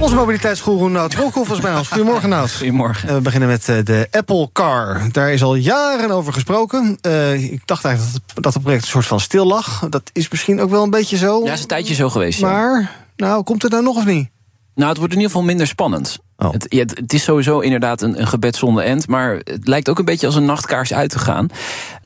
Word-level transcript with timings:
Onze 0.00 0.14
mobiliteitsgoeroe 0.14 0.88
Nout 0.88 1.14
Broekhoff 1.14 1.50
is 1.50 1.58
bij 1.58 1.76
ons. 1.76 1.88
Goedemorgen 1.88 2.28
Nout. 2.28 2.52
Goedemorgen. 2.56 3.08
Uh, 3.08 3.14
we 3.14 3.20
beginnen 3.20 3.48
met 3.48 3.68
uh, 3.68 3.76
de 3.84 4.08
Apple 4.10 4.48
Car. 4.52 5.08
Daar 5.12 5.32
is 5.32 5.42
al 5.42 5.54
jaren 5.54 6.10
over 6.10 6.32
gesproken. 6.32 6.98
Uh, 7.06 7.52
ik 7.52 7.66
dacht 7.66 7.84
eigenlijk 7.84 8.14
dat 8.14 8.34
het, 8.34 8.44
dat 8.44 8.54
het 8.54 8.62
project 8.62 8.82
een 8.82 8.88
soort 8.88 9.06
van 9.06 9.20
stil 9.20 9.46
lag. 9.46 9.88
Dat 9.88 10.10
is 10.12 10.28
misschien 10.28 10.60
ook 10.60 10.70
wel 10.70 10.82
een 10.82 10.90
beetje 10.90 11.16
zo. 11.16 11.44
Ja, 11.44 11.52
is 11.52 11.60
een 11.60 11.66
tijdje 11.66 11.94
zo 11.94 12.10
geweest. 12.10 12.40
Maar, 12.40 12.80
ja. 12.80 12.90
nou, 13.26 13.42
komt 13.42 13.62
het 13.62 13.72
nou 13.72 13.84
nog 13.84 13.96
of 13.96 14.04
niet? 14.04 14.28
Nou, 14.80 14.92
het 14.92 14.98
wordt 14.98 15.14
in 15.14 15.20
ieder 15.20 15.32
geval 15.32 15.48
minder 15.48 15.66
spannend. 15.66 16.18
Oh. 16.36 16.52
Het, 16.52 16.66
ja, 16.68 16.84
het, 16.94 17.12
is 17.12 17.22
sowieso 17.22 17.58
inderdaad 17.58 18.02
een, 18.02 18.20
een 18.20 18.26
gebed 18.26 18.56
zonder 18.56 18.84
end. 18.84 19.08
Maar 19.08 19.40
het 19.44 19.68
lijkt 19.68 19.88
ook 19.88 19.98
een 19.98 20.04
beetje 20.04 20.26
als 20.26 20.36
een 20.36 20.44
nachtkaars 20.44 20.92
uit 20.92 21.10
te 21.10 21.18
gaan. 21.18 21.48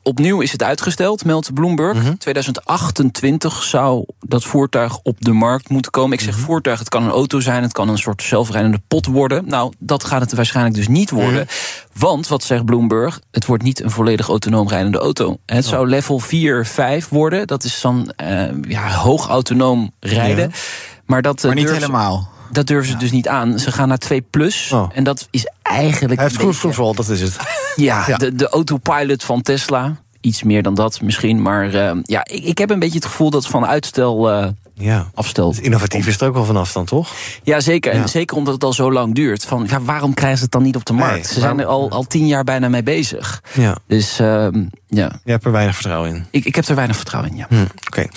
Opnieuw 0.03 0.41
is 0.41 0.51
het 0.51 0.63
uitgesteld, 0.63 1.25
meldt 1.25 1.53
Bloomberg. 1.53 1.97
Mm 1.97 2.01
-hmm. 2.01 2.17
2028 2.17 3.63
zou 3.63 4.05
dat 4.19 4.43
voertuig 4.43 4.99
op 5.03 5.15
de 5.19 5.31
markt 5.31 5.69
moeten 5.69 5.91
komen. 5.91 6.13
Ik 6.13 6.19
zeg 6.19 6.33
mm 6.33 6.35
-hmm. 6.35 6.45
voertuig, 6.45 6.79
het 6.79 6.89
kan 6.89 7.03
een 7.03 7.09
auto 7.09 7.39
zijn, 7.39 7.63
het 7.63 7.71
kan 7.71 7.89
een 7.89 7.97
soort 7.97 8.23
zelfrijdende 8.23 8.81
pot 8.87 9.05
worden. 9.05 9.43
Nou, 9.47 9.73
dat 9.79 10.03
gaat 10.03 10.21
het 10.21 10.33
waarschijnlijk 10.33 10.75
dus 10.75 10.87
niet 10.87 11.09
worden. 11.09 11.31
Mm 11.31 11.47
-hmm. 11.47 11.99
Want, 11.99 12.27
wat 12.27 12.43
zegt 12.43 12.65
Bloomberg, 12.65 13.21
het 13.31 13.45
wordt 13.45 13.63
niet 13.63 13.83
een 13.83 13.91
volledig 13.91 14.27
autonoom 14.27 14.67
rijdende 14.67 14.97
auto. 14.97 15.37
Het 15.45 15.63
oh. 15.63 15.69
zou 15.69 15.89
level 15.89 16.19
4, 16.19 16.65
5 16.65 17.09
worden. 17.09 17.47
Dat 17.47 17.63
is 17.63 17.81
dan 17.81 18.13
uh, 18.23 18.43
ja, 18.61 18.89
hoog 18.89 19.27
autonoom 19.27 19.91
rijden. 19.99 20.49
Ja. 20.49 20.57
Maar, 21.05 21.21
dat, 21.21 21.43
maar 21.43 21.55
niet 21.55 21.71
helemaal. 21.71 22.33
Dat 22.55 22.67
durven 22.67 22.87
ze 22.87 22.93
ja. 22.93 22.99
dus 22.99 23.11
niet 23.11 23.27
aan. 23.27 23.59
Ze 23.59 23.71
gaan 23.71 23.87
naar 23.87 23.97
2 23.97 24.21
plus. 24.21 24.71
Oh. 24.71 24.89
En 24.93 25.03
dat 25.03 25.27
is 25.31 25.49
eigenlijk. 25.61 26.15
Hij 26.15 26.23
heeft 26.23 26.37
cruise 26.37 26.61
control, 26.61 26.93
dat 26.93 27.09
is 27.09 27.21
het. 27.21 27.37
Ja, 27.75 28.03
ja. 28.07 28.17
De, 28.17 28.35
de 28.35 28.49
autopilot 28.49 29.23
van 29.23 29.41
Tesla. 29.41 29.95
Iets 30.21 30.43
meer 30.43 30.63
dan 30.63 30.73
dat 30.73 31.01
misschien. 31.01 31.41
Maar 31.41 31.73
uh, 31.73 31.91
ja, 32.03 32.25
ik, 32.25 32.43
ik 32.43 32.57
heb 32.57 32.69
een 32.69 32.79
beetje 32.79 32.95
het 32.99 33.05
gevoel 33.05 33.29
dat 33.29 33.47
van 33.47 33.65
uitstel. 33.65 34.31
Uh, 34.31 34.47
ja. 34.77 35.09
afstelt. 35.13 35.59
Innovatief 35.59 36.07
is 36.07 36.13
het 36.13 36.23
ook 36.23 36.33
wel 36.33 36.45
vanaf 36.45 36.71
dan, 36.71 36.85
toch? 36.85 37.11
Ja, 37.43 37.59
zeker. 37.59 37.91
En 37.91 38.09
zeker 38.09 38.37
omdat 38.37 38.53
het 38.53 38.63
al 38.63 38.73
zo 38.73 38.91
lang 38.91 39.15
duurt. 39.15 39.45
Van, 39.45 39.65
ja, 39.69 39.81
waarom 39.81 40.13
krijgen 40.13 40.37
ze 40.37 40.43
het 40.43 40.51
dan 40.51 40.63
niet 40.63 40.75
op 40.75 40.85
de 40.85 40.93
markt? 40.93 41.13
Nee, 41.13 41.23
ze 41.23 41.39
zijn 41.39 41.59
er 41.59 41.65
al, 41.65 41.89
al 41.89 42.03
tien 42.03 42.27
jaar 42.27 42.43
bijna 42.43 42.69
mee 42.69 42.83
bezig. 42.83 43.43
Ja. 43.53 43.77
Dus 43.87 44.19
uh, 44.19 44.47
ja. 44.87 45.19
Je 45.23 45.31
hebt 45.31 45.45
er 45.45 45.51
weinig 45.51 45.75
vertrouwen 45.75 46.09
in. 46.09 46.25
Ik, 46.31 46.45
ik 46.45 46.55
heb 46.55 46.65
er 46.65 46.75
weinig 46.75 46.95
vertrouwen 46.95 47.31
in, 47.31 47.37
ja. 47.37 47.45
Hm, 47.49 47.61
Oké. 47.61 47.71
Okay. 47.87 48.09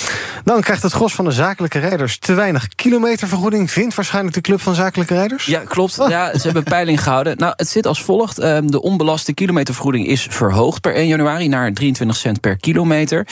Dan 0.44 0.60
krijgt 0.60 0.82
het 0.82 0.92
gros 0.92 1.14
van 1.14 1.24
de 1.24 1.30
zakelijke 1.30 1.78
rijders 1.78 2.18
te 2.18 2.34
weinig 2.34 2.68
kilometervergoeding. 2.68 3.70
Vindt 3.70 3.94
waarschijnlijk 3.94 4.34
de 4.34 4.40
Club 4.40 4.60
van 4.60 4.74
Zakelijke 4.74 5.14
Rijders? 5.14 5.46
Ja, 5.46 5.60
klopt. 5.60 5.98
Oh. 5.98 6.08
Ja, 6.08 6.32
ze 6.32 6.42
hebben 6.42 6.62
een 6.62 6.70
peiling 6.70 7.02
gehouden. 7.02 7.36
Nou, 7.36 7.52
het 7.56 7.68
zit 7.68 7.86
als 7.86 8.02
volgt. 8.02 8.36
De 8.36 8.82
onbelaste 8.82 9.34
kilometervergoeding 9.34 10.06
is 10.06 10.26
verhoogd 10.30 10.80
per 10.80 10.94
1 10.94 11.06
januari 11.06 11.48
naar 11.48 11.72
23 11.72 12.16
cent 12.16 12.40
per 12.40 12.56
kilometer. 12.56 13.26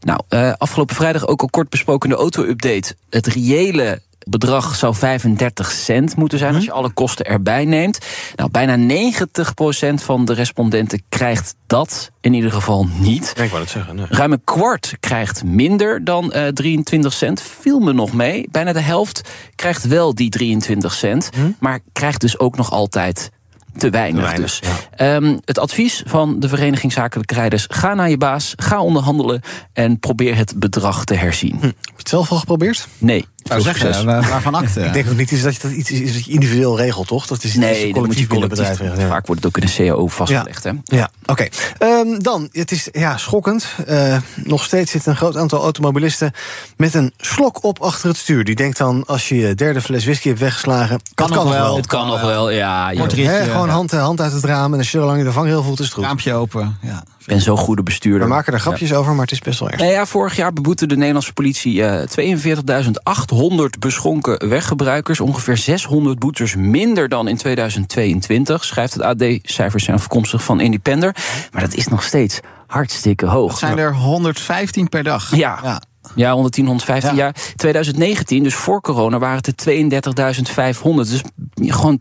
Nou, 0.00 0.20
uh, 0.28 0.52
afgelopen 0.58 0.96
vrijdag 0.96 1.26
ook 1.26 1.40
al 1.40 1.48
kort 1.50 1.68
besproken 1.68 2.08
de 2.08 2.14
auto-update. 2.14 2.67
Het 3.10 3.26
reële 3.26 4.00
bedrag 4.30 4.76
zou 4.76 4.94
35 4.94 5.70
cent 5.70 6.16
moeten 6.16 6.38
zijn 6.38 6.54
als 6.54 6.64
je 6.64 6.72
alle 6.72 6.90
kosten 6.90 7.26
erbij 7.26 7.64
neemt. 7.64 7.98
Nou, 8.36 8.50
bijna 8.50 8.76
90% 8.76 9.94
van 9.94 10.24
de 10.24 10.32
respondenten 10.32 11.02
krijgt 11.08 11.54
dat 11.66 12.10
in 12.20 12.34
ieder 12.34 12.52
geval 12.52 12.86
niet. 12.98 13.32
Ja, 13.36 13.42
ik 13.42 13.50
wou 13.50 13.62
het 13.62 13.70
zeggen. 13.70 13.96
Nee. 13.96 14.06
Ruim 14.08 14.32
een 14.32 14.44
kwart 14.44 14.96
krijgt 15.00 15.44
minder 15.44 16.04
dan 16.04 16.32
uh, 16.36 16.46
23 16.46 17.12
cent. 17.12 17.42
Viel 17.42 17.78
me 17.78 17.92
nog 17.92 18.12
mee. 18.12 18.48
Bijna 18.50 18.72
de 18.72 18.80
helft 18.80 19.28
krijgt 19.54 19.86
wel 19.86 20.14
die 20.14 20.30
23 20.30 20.94
cent. 20.94 21.30
Hm? 21.34 21.50
Maar 21.58 21.80
krijgt 21.92 22.20
dus 22.20 22.38
ook 22.38 22.56
nog 22.56 22.70
altijd 22.70 23.30
te 23.78 23.90
weinig, 23.90 24.20
te 24.20 24.26
weinig 24.26 24.60
dus. 24.60 24.70
Ja. 24.96 25.14
Um, 25.14 25.38
het 25.44 25.58
advies 25.58 26.02
van 26.06 26.40
de 26.40 26.48
Vereniging 26.48 26.92
Zakelijke 26.92 27.34
Rijders... 27.34 27.66
ga 27.68 27.94
naar 27.94 28.10
je 28.10 28.16
baas, 28.16 28.52
ga 28.56 28.80
onderhandelen... 28.80 29.40
en 29.72 29.98
probeer 29.98 30.36
het 30.36 30.54
bedrag 30.56 31.04
te 31.04 31.14
herzien. 31.14 31.56
Hm. 31.60 31.66
Heb 31.66 31.76
je 31.84 31.92
het 31.96 32.08
zelf 32.08 32.30
al 32.30 32.38
geprobeerd? 32.38 32.88
Nee. 32.98 33.26
Zou 33.42 33.60
zeggen, 33.60 34.08
uh, 34.08 34.28
waarvan 34.28 34.54
acte? 34.62 34.80
Ik 34.80 34.92
denk 34.92 35.08
ook 35.08 35.16
niet 35.16 35.42
dat 35.42 35.54
je 35.54 35.60
dat 35.62 35.70
iets 35.70 35.90
is 35.90 36.12
dat 36.12 36.24
je 36.24 36.32
individueel 36.32 36.76
regelt, 36.76 37.06
toch? 37.06 37.26
Dat 37.26 37.44
is 37.44 37.54
nee, 37.54 37.86
een 37.86 37.92
collectief 37.92 38.28
binnen 38.28 38.48
bedrijf. 38.48 38.80
Ja. 38.80 39.08
Vaak 39.08 39.26
wordt 39.26 39.44
het 39.44 39.46
ook 39.46 39.62
in 39.62 39.68
een 39.68 39.88
CAO 39.88 40.06
vastgelegd. 40.06 40.64
Ja, 40.64 40.74
ja. 40.84 41.10
oké. 41.26 41.48
Okay. 41.78 42.00
Um, 42.00 42.22
dan, 42.22 42.48
het 42.52 42.72
is 42.72 42.88
ja, 42.92 43.16
schokkend. 43.16 43.66
Uh, 43.88 44.16
nog 44.34 44.64
steeds 44.64 44.90
zit 44.90 45.06
een 45.06 45.16
groot 45.16 45.36
aantal 45.36 45.62
automobilisten... 45.62 46.32
met 46.76 46.94
een 46.94 47.12
slok 47.16 47.64
op 47.64 47.78
achter 47.78 48.08
het 48.08 48.16
stuur. 48.16 48.44
Die 48.44 48.54
denkt 48.54 48.78
dan, 48.78 49.04
als 49.06 49.28
je 49.28 49.36
je 49.36 49.54
derde 49.54 49.80
fles 49.80 50.04
whisky 50.04 50.28
hebt 50.28 50.40
weggeslagen... 50.40 51.00
Kan, 51.14 51.28
kan 51.30 51.44
nog 51.44 51.54
wel. 51.54 51.76
Het 51.76 51.86
kan 51.86 52.06
nog 52.06 52.20
wel, 52.20 52.50
ja. 52.50 52.92
He, 52.92 53.44
gewoon 53.44 53.68
hand, 53.68 53.90
hand 53.90 54.20
uit 54.20 54.32
het 54.32 54.44
raam 54.44 54.72
en 54.72 54.78
als 54.78 54.90
je 54.90 54.98
lang 54.98 55.18
in 55.18 55.24
de 55.24 55.32
vangrail 55.32 55.62
voelt, 55.62 55.78
is 55.78 55.84
het 55.84 55.94
goed. 55.94 56.04
Raampje 56.04 56.34
open, 56.34 56.78
ja. 56.82 57.04
Ik 57.28 57.34
ben 57.34 57.42
zo'n 57.42 57.56
goede 57.56 57.82
bestuurder. 57.82 58.22
We 58.22 58.34
maken 58.34 58.52
er 58.52 58.60
grapjes 58.60 58.88
ja. 58.88 58.96
over, 58.96 59.12
maar 59.12 59.22
het 59.22 59.32
is 59.32 59.38
best 59.38 59.60
wel 59.60 59.70
erg. 59.70 59.80
Nou 59.80 59.92
ja, 59.92 60.06
vorig 60.06 60.36
jaar 60.36 60.52
beboette 60.52 60.86
de 60.86 60.96
Nederlandse 60.96 61.32
politie 61.32 61.74
uh, 61.74 62.02
42.800 63.62 63.78
beschonken 63.78 64.48
weggebruikers. 64.48 65.20
Ongeveer 65.20 65.56
600 65.56 66.18
boetes 66.18 66.54
minder 66.54 67.08
dan 67.08 67.28
in 67.28 67.36
2022, 67.36 68.64
schrijft 68.64 68.94
het 68.94 69.02
AD. 69.02 69.24
Cijfers 69.42 69.84
zijn 69.84 69.96
afkomstig 69.96 70.44
van 70.44 70.60
Independer. 70.60 71.16
Maar 71.52 71.62
dat 71.62 71.74
is 71.74 71.88
nog 71.88 72.02
steeds 72.02 72.40
hartstikke 72.66 73.26
hoog. 73.26 73.50
Dat 73.50 73.58
zijn 73.58 73.78
er 73.78 73.94
115 73.94 74.88
per 74.88 75.02
dag. 75.02 75.36
Ja. 75.36 75.58
ja. 75.62 75.82
Ja, 76.14 76.32
110, 76.32 76.66
115 76.66 77.10
ja. 77.10 77.16
jaar. 77.16 77.34
2019, 77.56 78.42
dus 78.42 78.54
voor 78.54 78.80
corona, 78.80 79.18
waren 79.18 79.36
het 79.36 79.66
er 79.66 79.74
32.500. 80.74 80.94
Dus 80.94 81.22
gewoon 81.54 82.00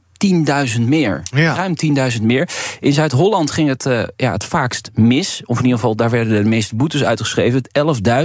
10.000 0.77 0.81
meer. 0.81 1.23
Ja. 1.35 1.53
Ruim 1.53 1.73
10.000 2.17 2.21
meer. 2.21 2.49
In 2.79 2.93
Zuid-Holland 2.93 3.51
ging 3.51 3.69
het 3.69 3.85
uh, 3.85 4.03
ja, 4.15 4.31
het 4.31 4.43
vaakst 4.43 4.91
mis. 4.93 5.41
Of 5.45 5.57
in 5.57 5.63
ieder 5.63 5.79
geval, 5.79 5.95
daar 5.95 6.09
werden 6.09 6.43
de 6.43 6.49
meeste 6.49 6.75
boetes 6.75 7.03
uitgeschreven. 7.03 7.61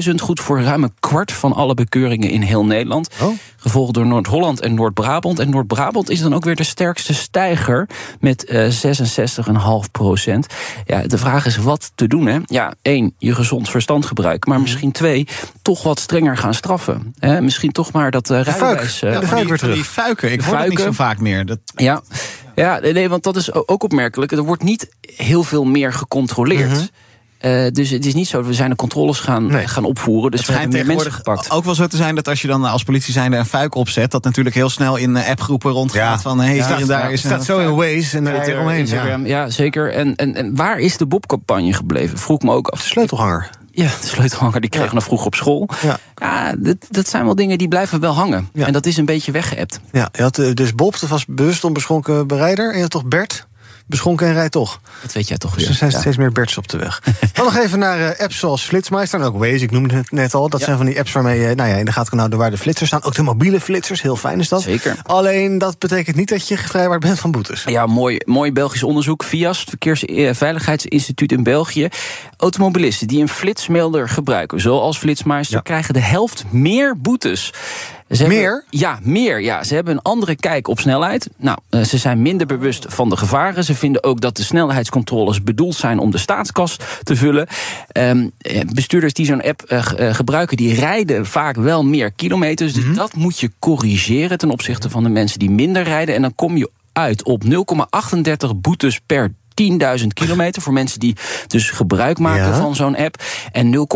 11.000, 0.04 0.14
goed 0.14 0.40
voor 0.40 0.62
ruim 0.62 0.82
een 0.82 0.94
kwart 1.00 1.32
van 1.32 1.52
alle 1.52 1.74
bekeuringen 1.74 2.30
in 2.30 2.42
heel 2.42 2.64
Nederland. 2.64 3.08
Oh. 3.22 3.28
Gevolgd 3.56 3.94
door 3.94 4.06
Noord-Holland 4.06 4.60
en 4.60 4.74
Noord-Brabant. 4.74 5.38
En 5.38 5.50
Noord-Brabant 5.50 6.10
is 6.10 6.20
dan 6.20 6.34
ook 6.34 6.44
weer 6.44 6.56
de 6.56 6.64
sterkste 6.64 7.14
stijger 7.14 7.88
met 8.20 8.50
uh, 8.50 9.84
66,5 9.84 9.90
procent. 9.92 10.46
Ja, 10.86 11.02
de 11.02 11.18
vraag 11.18 11.46
is 11.46 11.56
wat 11.56 11.92
te 11.94 12.06
doen. 12.06 12.26
Hè? 12.26 12.38
Ja, 12.46 12.74
één, 12.82 13.14
je 13.18 13.34
gezond 13.34 13.70
verstand 13.70 14.06
gebruiken. 14.06 14.50
Maar 14.50 14.60
misschien 14.60 14.92
twee, 14.92 15.26
toch 15.62 15.82
wat 15.82 16.00
strenger 16.00 16.36
gaan 16.36 16.54
straffen. 16.54 17.14
Hè? 17.18 17.40
Misschien 17.40 17.72
toch 17.72 17.92
maar 17.92 18.10
dat 18.10 18.30
uh, 18.30 18.40
rijbewijs... 18.40 19.02
Uh, 19.02 19.12
ja, 19.12 19.20
de 19.20 19.26
fuik 19.26 19.48
weer 19.48 19.58
terug. 19.58 19.74
Die 19.74 19.84
fuiken, 19.84 20.32
ik 20.32 20.40
hoor 20.40 20.56
het 20.56 20.68
niet 20.68 20.80
zo 20.80 20.92
vaak 20.92 21.20
meer. 21.20 21.46
Dat... 21.46 21.58
Ja. 21.82 22.02
ja, 22.54 22.78
nee, 22.78 23.08
want 23.08 23.22
dat 23.22 23.36
is 23.36 23.52
ook 23.52 23.82
opmerkelijk. 23.82 24.32
Er 24.32 24.42
wordt 24.42 24.62
niet 24.62 24.88
heel 25.00 25.42
veel 25.42 25.64
meer 25.64 25.92
gecontroleerd. 25.92 26.68
Mm 26.68 26.74
-hmm. 26.74 26.88
Uh, 27.44 27.66
dus 27.72 27.90
het 27.90 28.06
is 28.06 28.14
niet 28.14 28.28
zo 28.28 28.36
dat 28.38 28.46
we 28.46 28.54
zijn 28.54 28.70
de 28.70 28.76
controles 28.76 29.18
gaan, 29.18 29.46
nee. 29.46 29.68
gaan 29.68 29.84
opvoeren. 29.84 30.30
Dus 30.30 30.40
het 30.40 30.48
we 30.48 30.54
hebben 30.54 30.72
meer 30.72 30.86
mensen 30.86 31.12
gepakt. 31.12 31.50
Ook 31.50 31.64
wel 31.64 31.74
zo 31.74 31.86
te 31.86 31.96
zijn 31.96 32.14
dat 32.14 32.28
als 32.28 32.42
je 32.42 32.48
dan 32.48 32.64
als 32.64 32.82
politie 32.82 33.12
zijnde 33.12 33.36
een 33.36 33.46
fuik 33.46 33.74
opzet, 33.74 34.10
dat 34.10 34.24
natuurlijk 34.24 34.54
heel 34.54 34.68
snel 34.68 34.96
in 34.96 35.16
appgroepen 35.16 35.70
rondgaat. 35.70 36.14
Ja. 36.14 36.18
Van 36.18 36.40
hey, 36.40 36.56
ja, 36.56 36.66
hier 36.66 36.80
en 36.80 36.86
daar 36.86 37.04
ja, 37.04 37.08
is 37.08 37.20
staat 37.20 37.44
zo 37.44 37.58
in 37.58 37.74
Waze 37.74 38.16
en 38.16 38.24
daar 38.24 38.46
eromheen. 38.46 38.86
Ja. 38.86 39.18
ja, 39.24 39.50
zeker. 39.50 39.92
En, 39.92 40.16
en, 40.16 40.34
en 40.34 40.56
waar 40.56 40.78
is 40.78 40.96
de 40.96 41.06
Bob-campagne 41.06 41.72
gebleven? 41.72 42.18
Vroeg 42.18 42.42
me 42.42 42.52
ook 42.52 42.68
af. 42.68 42.82
De 42.82 42.88
sleutelhanger. 42.88 43.50
Ja, 43.74 43.90
de 44.00 44.06
sleutelhanger 44.06 44.60
die 44.60 44.70
kregen 44.70 44.88
we 44.88 44.94
nog 44.94 45.04
vroeg 45.04 45.26
op 45.26 45.34
school. 45.34 45.68
Ja, 45.82 45.98
ja 46.14 46.54
dat, 46.58 46.76
dat 46.90 47.08
zijn 47.08 47.24
wel 47.24 47.34
dingen 47.34 47.58
die 47.58 47.68
blijven 47.68 48.00
wel 48.00 48.12
hangen. 48.12 48.48
Ja. 48.52 48.66
En 48.66 48.72
dat 48.72 48.86
is 48.86 48.96
een 48.96 49.04
beetje 49.04 49.32
weggeëpt. 49.32 49.80
Ja, 49.92 50.08
je 50.12 50.22
had 50.22 50.34
dus 50.34 50.74
Bob, 50.74 51.00
dat 51.00 51.08
was 51.08 51.26
bewust 51.26 51.64
onbeschonken 51.64 52.26
bereider. 52.26 52.70
En 52.70 52.76
je 52.76 52.82
had 52.82 52.90
toch 52.90 53.04
Bert, 53.04 53.46
beschonken 53.86 54.26
en 54.26 54.32
rijdt 54.32 54.52
toch. 54.52 54.80
Dat 55.02 55.12
weet 55.12 55.28
jij 55.28 55.38
toch 55.38 55.50
weer. 55.50 55.58
Dus 55.58 55.68
er 55.68 55.74
zijn 55.74 55.90
ja. 55.90 55.98
steeds 55.98 56.16
meer 56.16 56.32
Berts 56.32 56.58
op 56.58 56.68
de 56.68 56.78
weg. 56.78 57.02
Dan 57.32 57.44
nog 57.44 57.56
even 57.56 57.78
naar 57.78 58.00
uh, 58.00 58.10
apps 58.18 58.38
zoals 58.38 58.62
Flitsmeister 58.62 59.20
en 59.20 59.26
ook 59.26 59.38
Waze. 59.38 59.64
Ik 59.64 59.70
noemde 59.70 59.94
het 59.94 60.10
net 60.10 60.34
al. 60.34 60.48
Dat 60.48 60.60
ja. 60.60 60.66
zijn 60.66 60.76
van 60.76 60.86
die 60.86 60.98
apps 60.98 61.12
waarmee 61.12 61.40
je 61.40 61.54
nou 61.54 61.68
ja, 61.68 61.76
in 61.76 61.84
de 61.84 61.92
gaten 61.92 62.08
kan 62.08 62.18
houden 62.18 62.38
waar 62.38 62.50
de 62.50 62.58
flitsers 62.58 62.88
staan. 62.88 63.02
Ook 63.02 63.14
de 63.14 63.22
mobiele 63.22 63.60
flitsers, 63.60 64.02
heel 64.02 64.16
fijn 64.16 64.38
is 64.38 64.48
dat. 64.48 64.62
Zeker. 64.62 64.96
Alleen 65.02 65.58
dat 65.58 65.78
betekent 65.78 66.16
niet 66.16 66.28
dat 66.28 66.48
je 66.48 66.56
gevrijwaard 66.56 67.00
bent 67.00 67.20
van 67.20 67.30
boetes. 67.30 67.64
Ja, 67.66 67.86
mooi, 67.86 68.18
mooi 68.24 68.52
Belgisch 68.52 68.82
onderzoek. 68.82 69.24
VIAS, 69.24 69.60
het 69.60 69.68
Verkeersveiligheidsinstituut 69.68 71.32
in 71.32 71.42
België. 71.42 71.88
Automobilisten 72.36 73.06
die 73.06 73.20
een 73.20 73.28
flitsmelder 73.28 74.08
gebruiken, 74.08 74.60
zoals 74.60 74.98
Flitsmeister, 74.98 75.56
ja. 75.56 75.62
krijgen 75.62 75.94
de 75.94 76.00
helft 76.00 76.44
meer 76.50 77.00
boetes. 77.00 77.52
Ze 78.12 78.26
meer? 78.26 78.50
Hebben, 78.50 78.64
ja, 78.70 78.98
meer. 79.02 79.40
Ja. 79.40 79.64
Ze 79.64 79.74
hebben 79.74 79.94
een 79.94 80.02
andere 80.02 80.36
kijk 80.36 80.68
op 80.68 80.80
snelheid. 80.80 81.30
Nou, 81.36 81.58
uh, 81.70 81.82
ze 81.82 81.98
zijn 81.98 82.22
minder 82.22 82.46
bewust 82.46 82.86
van 82.88 83.08
de 83.08 83.16
gevaren. 83.16 83.64
Ze 83.64 83.74
vinden 83.74 84.04
ook 84.04 84.20
dat 84.20 84.36
de 84.36 84.42
snelheidscontroles 84.42 85.42
bedoeld 85.42 85.74
zijn 85.74 85.98
om 85.98 86.10
de 86.10 86.18
staatskas 86.18 86.76
te 87.02 87.16
vullen. 87.16 87.46
Um, 87.98 88.32
bestuurders 88.72 89.12
die 89.12 89.26
zo'n 89.26 89.42
app 89.42 89.64
uh, 89.68 89.82
gebruiken, 90.14 90.56
die 90.56 90.74
rijden 90.74 91.26
vaak 91.26 91.56
wel 91.56 91.84
meer 91.84 92.12
kilometers. 92.12 92.72
Dus 92.72 92.82
mm 92.82 92.88
-hmm. 92.88 92.98
dat 92.98 93.14
moet 93.14 93.38
je 93.38 93.50
corrigeren 93.58 94.38
ten 94.38 94.50
opzichte 94.50 94.90
van 94.90 95.02
de 95.02 95.08
mensen 95.08 95.38
die 95.38 95.50
minder 95.50 95.82
rijden. 95.82 96.14
En 96.14 96.22
dan 96.22 96.34
kom 96.34 96.56
je 96.56 96.70
uit 96.92 97.24
op 97.24 97.44
0,38 97.44 97.50
boetes 98.60 99.00
per 99.06 99.34
10.000 100.00 100.06
kilometer. 100.06 100.62
Voor 100.62 100.72
mensen 100.72 101.00
die 101.00 101.16
dus 101.46 101.70
gebruik 101.70 102.18
maken 102.18 102.54
van 102.54 102.74
zo'n 102.74 102.96
app. 102.96 103.22
En 103.52 103.86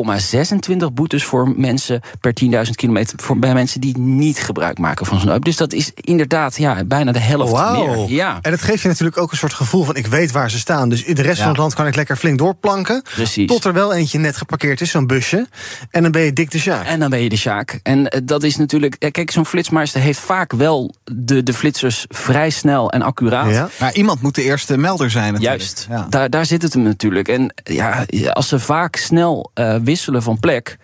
0,26 0.78 0.92
boetes 0.92 1.24
voor 1.24 1.52
mensen 1.56 2.00
per 2.20 2.32
10.000 2.44 2.70
kilometer. 2.74 3.18
Voor, 3.22 3.38
bij 3.38 3.54
mensen 3.54 3.80
die 3.80 3.98
niet 3.98 4.38
gebruik 4.38 4.78
maken 4.78 5.06
van 5.06 5.20
zo'n 5.20 5.30
app. 5.30 5.44
Dus 5.44 5.56
dat 5.56 5.72
is 5.72 5.92
inderdaad 5.94 6.56
ja, 6.56 6.84
bijna 6.84 7.12
de 7.12 7.18
helft 7.18 7.52
wow. 7.52 7.96
meer. 7.96 8.10
Ja. 8.16 8.38
En 8.42 8.50
dat 8.50 8.62
geeft 8.62 8.82
je 8.82 8.88
natuurlijk 8.88 9.18
ook 9.18 9.30
een 9.30 9.36
soort 9.36 9.54
gevoel 9.54 9.84
van 9.84 9.96
ik 9.96 10.06
weet 10.06 10.30
waar 10.30 10.50
ze 10.50 10.58
staan. 10.58 10.88
Dus 10.88 11.02
in 11.02 11.14
de 11.14 11.22
rest 11.22 11.38
van 11.38 11.48
het 11.48 11.56
land 11.56 11.74
kan 11.74 11.86
ik 11.86 11.94
lekker 11.94 12.16
flink 12.16 12.38
doorplanken. 12.38 13.02
Precies. 13.14 13.46
Tot 13.46 13.64
er 13.64 13.72
wel 13.72 13.94
eentje 13.94 14.18
net 14.18 14.36
geparkeerd 14.36 14.80
is, 14.80 14.90
zo'n 14.90 15.06
busje. 15.06 15.46
En 15.90 16.02
dan 16.02 16.12
ben 16.12 16.22
je 16.22 16.32
dik 16.32 16.50
de 16.50 16.58
Sjaak. 16.58 16.86
En 16.86 17.00
dan 17.00 17.10
ben 17.10 17.20
je 17.20 17.28
de 17.28 17.36
Sjaak. 17.36 17.80
En 17.82 18.08
eh, 18.08 18.20
dat 18.24 18.42
is 18.42 18.56
natuurlijk. 18.56 18.96
Eh, 18.98 19.10
kijk, 19.10 19.30
zo'n 19.30 19.46
flitsmeister 19.46 20.00
heeft 20.00 20.18
vaak 20.18 20.52
wel 20.52 20.94
de, 21.04 21.42
de 21.42 21.52
flitsers 21.52 22.04
vrij 22.08 22.50
snel 22.50 22.90
en 22.90 23.02
accuraat. 23.02 23.50
Ja. 23.50 23.68
Maar 23.78 23.94
iemand 23.94 24.22
moet 24.22 24.34
de 24.34 24.42
eerste 24.42 24.76
melder 24.76 25.10
zijn. 25.10 25.40
Juist. 25.48 25.86
Daar, 26.08 26.30
daar 26.30 26.46
zit 26.46 26.62
het 26.62 26.72
hem 26.72 26.82
natuurlijk. 26.82 27.28
En 27.28 27.54
ja, 27.64 28.06
als 28.32 28.48
ze 28.48 28.58
vaak 28.58 28.96
snel 28.96 29.50
uh, 29.54 29.76
wisselen 29.82 30.22
van 30.22 30.40
plek. 30.40 30.78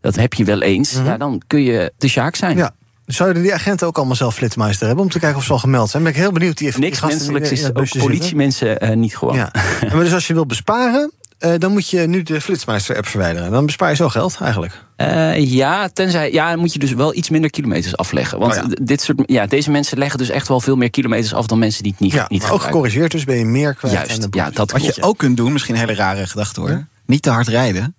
Dat 0.00 0.14
heb 0.14 0.34
je 0.34 0.44
wel 0.44 0.62
eens. 0.62 0.92
Mhm. 0.92 1.04
ja, 1.04 1.16
dan 1.16 1.42
kun 1.46 1.62
je 1.62 1.92
de 1.98 2.08
Sjaak 2.08 2.36
zijn. 2.36 2.56
Ja. 2.56 2.74
Zouden 3.06 3.42
die 3.42 3.54
agenten 3.54 3.86
ook 3.86 3.96
allemaal 3.96 4.16
zelf 4.16 4.34
flitsmeister 4.34 4.86
hebben... 4.86 5.04
om 5.04 5.10
te 5.10 5.18
kijken 5.18 5.38
of 5.38 5.44
ze 5.44 5.52
al 5.52 5.58
gemeld 5.58 5.90
zijn? 5.90 6.02
Ben 6.02 6.12
ik 6.12 6.18
heel 6.18 6.32
benieuwd. 6.32 6.58
Die 6.58 6.78
Niks 6.78 7.00
menselijks 7.00 7.50
is 7.50 7.74
ook 7.74 7.98
politiemensen 7.98 8.84
uh, 8.84 8.96
niet 8.96 9.16
gewoon. 9.16 9.34
Ja. 9.34 9.50
maar 9.92 10.02
dus 10.04 10.12
als 10.12 10.26
je 10.26 10.34
wilt 10.34 10.48
besparen... 10.48 11.12
Uh, 11.44 11.54
dan 11.58 11.72
moet 11.72 11.88
je 11.88 12.00
nu 12.00 12.22
de 12.22 12.40
Flitsmeister-app 12.40 13.06
verwijderen. 13.06 13.50
Dan 13.50 13.66
bespaar 13.66 13.90
je 13.90 13.96
zo 13.96 14.08
geld 14.08 14.38
eigenlijk. 14.40 14.84
Uh, 14.96 15.36
ja, 15.52 15.88
tenzij, 15.88 16.32
ja, 16.32 16.50
dan 16.50 16.58
moet 16.58 16.72
je 16.72 16.78
dus 16.78 16.92
wel 16.92 17.14
iets 17.14 17.30
minder 17.30 17.50
kilometers 17.50 17.96
afleggen. 17.96 18.38
Want 18.38 18.56
oh 18.56 18.64
dit 18.82 19.00
soort, 19.00 19.22
ja, 19.26 19.46
deze 19.46 19.70
mensen 19.70 19.98
leggen 19.98 20.18
dus 20.18 20.28
echt 20.28 20.48
wel 20.48 20.60
veel 20.60 20.76
meer 20.76 20.90
kilometers 20.90 21.34
af 21.34 21.46
dan 21.46 21.58
mensen 21.58 21.82
die 21.82 21.92
het 21.92 22.00
niet, 22.00 22.12
ja, 22.12 22.26
niet 22.28 22.50
Ook 22.50 22.62
gecorrigeerd, 22.62 23.12
dus 23.12 23.24
ben 23.24 23.36
je 23.36 23.44
meer 23.44 23.74
kwijt. 23.74 23.94
Juist, 23.94 24.26
ja, 24.30 24.50
dat 24.50 24.70
Wat 24.70 24.94
je 24.94 25.02
ook 25.02 25.18
kunt 25.18 25.36
doen, 25.36 25.52
misschien 25.52 25.74
een 25.74 25.80
hele 25.80 25.94
rare 25.94 26.26
gedachte 26.26 26.60
hoor. 26.60 26.86
Niet 27.06 27.22
te 27.22 27.30
hard 27.30 27.48
rijden. 27.48 27.94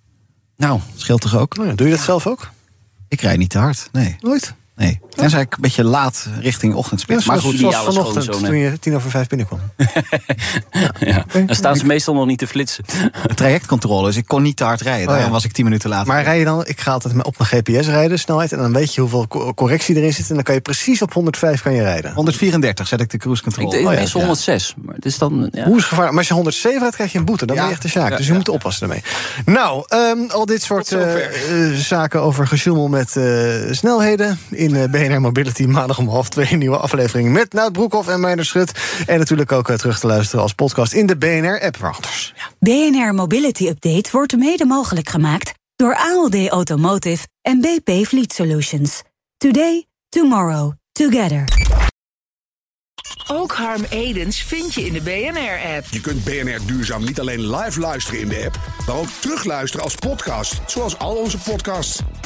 Nou, 0.56 0.80
scheelt 0.96 1.20
toch 1.20 1.36
ook? 1.36 1.58
Oh 1.58 1.70
doe 1.74 1.86
je 1.86 1.94
dat 1.94 2.04
zelf 2.04 2.26
ook? 2.26 2.50
Ik 3.08 3.20
rijd 3.20 3.38
niet 3.38 3.50
te 3.50 3.58
hard, 3.58 3.88
nee. 3.92 4.16
Nooit? 4.20 4.54
Nee, 4.76 5.00
tenzij 5.14 5.40
ik 5.40 5.54
een 5.54 5.60
beetje 5.60 5.84
laat 5.84 6.28
richting 6.40 6.74
ochtendspits. 6.74 7.24
Ja, 7.24 7.32
maar 7.32 7.42
goed, 7.42 7.58
zoals 7.58 7.76
vanochtend 7.76 8.44
toen 8.44 8.56
je 8.56 8.78
tien 8.78 8.94
over 8.94 9.10
vijf 9.10 9.26
binnenkwam. 9.26 9.60
ja. 9.76 10.00
ja. 11.00 11.24
Dan 11.46 11.54
staan 11.54 11.76
ze 11.76 11.86
meestal 11.86 12.14
nog 12.14 12.26
niet 12.26 12.38
te 12.38 12.46
flitsen. 12.46 12.84
Trajectcontrole, 13.34 14.06
dus 14.06 14.16
ik 14.16 14.26
kon 14.26 14.42
niet 14.42 14.56
te 14.56 14.64
hard 14.64 14.80
rijden. 14.80 15.08
Oh, 15.08 15.14
Daarom 15.14 15.32
was 15.32 15.44
ik 15.44 15.52
tien 15.52 15.64
minuten 15.64 15.88
later. 15.88 16.06
Maar 16.06 16.22
rij 16.22 16.38
je 16.38 16.44
dan, 16.44 16.66
ik 16.66 16.80
ga 16.80 16.92
altijd 16.92 17.24
op 17.24 17.38
mijn 17.38 17.50
GPS 17.50 17.86
rijden, 17.86 18.18
snelheid... 18.18 18.52
en 18.52 18.58
dan 18.58 18.72
weet 18.72 18.94
je 18.94 19.00
hoeveel 19.00 19.26
correctie 19.54 19.96
erin 19.96 20.12
zit... 20.12 20.28
en 20.28 20.34
dan 20.34 20.44
kan 20.44 20.54
je 20.54 20.60
precies 20.60 21.02
op 21.02 21.12
105 21.12 21.62
kan 21.62 21.74
je 21.74 21.82
rijden. 21.82 22.12
134 22.12 22.86
zet 22.86 23.00
ik 23.00 23.10
de 23.10 23.18
cruise 23.18 23.42
control. 23.42 23.66
Ik 23.66 23.72
denk 23.72 23.88
oh, 23.88 23.94
meestal 23.94 24.20
106. 24.20 24.74
Maar, 24.76 24.94
dus 24.98 25.18
dan, 25.18 25.48
ja. 25.52 25.64
Hoe 25.64 25.78
is 25.78 25.84
gevaar? 25.84 26.08
Maar 26.08 26.18
als 26.18 26.28
je 26.28 26.34
107 26.34 26.80
rijdt, 26.80 26.94
krijg 26.94 27.12
je 27.12 27.18
een 27.18 27.24
boete. 27.24 27.46
Dan 27.46 27.56
ben 27.56 27.64
je 27.64 27.70
echt 27.70 27.82
de 27.82 27.88
zaak. 27.88 28.16
dus 28.16 28.26
je 28.26 28.32
moet 28.32 28.48
oppassen 28.48 28.82
ermee. 28.82 29.02
Nou, 29.44 29.84
um, 29.88 30.30
al 30.30 30.46
dit 30.46 30.62
soort 30.62 30.92
uh, 30.92 31.74
zaken 31.74 32.22
over 32.22 32.46
gesjoemel 32.46 32.88
met 32.88 33.14
uh, 33.16 33.54
snelheden... 33.70 34.38
in 34.50 34.74
uh, 34.74 34.84
BNR 35.08 35.20
Mobility 35.20 35.64
maandag 35.64 35.98
om 35.98 36.08
half 36.08 36.28
twee. 36.28 36.52
Een 36.52 36.58
nieuwe 36.58 36.76
aflevering 36.76 37.32
met 37.32 37.52
Nout 37.52 37.72
Broekhoff 37.72 38.08
en 38.08 38.20
Meijner 38.20 38.44
Schut. 38.44 38.72
En 39.06 39.18
natuurlijk 39.18 39.52
ook 39.52 39.68
eh, 39.68 39.76
terug 39.76 39.98
te 39.98 40.06
luisteren 40.06 40.42
als 40.42 40.52
podcast 40.52 40.92
in 40.92 41.06
de 41.06 41.16
BNR-app. 41.16 41.76
Ja. 41.80 41.92
BNR 42.58 43.14
Mobility 43.14 43.66
Update 43.66 44.10
wordt 44.12 44.36
mede 44.36 44.64
mogelijk 44.64 45.08
gemaakt 45.08 45.52
door 45.76 45.96
ALD 45.96 46.48
Automotive 46.48 47.26
en 47.42 47.60
BP 47.60 48.06
Fleet 48.06 48.32
Solutions. 48.32 49.02
Today, 49.36 49.86
tomorrow, 50.08 50.72
together. 50.92 51.44
Ook 53.26 53.52
Harm 53.52 53.84
Edens 53.88 54.42
vind 54.42 54.74
je 54.74 54.86
in 54.86 54.92
de 54.92 55.00
BNR-app. 55.00 55.86
Je 55.90 56.00
kunt 56.00 56.24
BNR 56.24 56.66
Duurzaam 56.66 57.04
niet 57.04 57.20
alleen 57.20 57.50
live 57.56 57.80
luisteren 57.80 58.20
in 58.20 58.28
de 58.28 58.44
app, 58.44 58.58
maar 58.86 58.96
ook 58.96 59.08
terugluisteren 59.20 59.84
als 59.84 59.94
podcast, 59.94 60.60
zoals 60.66 60.98
al 60.98 61.14
onze 61.16 61.38
podcasts. 61.38 62.00